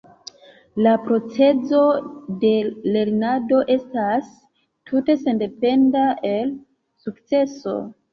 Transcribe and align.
La 0.85 0.91
procezo 1.07 1.81
de 2.43 2.53
lernado 2.95 3.59
estas 3.75 4.31
tute 4.91 5.15
sendependa 5.27 6.03
el 6.31 6.51
sukceso. 7.05 7.77